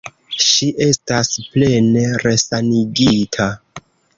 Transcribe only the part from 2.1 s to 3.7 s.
resanigita.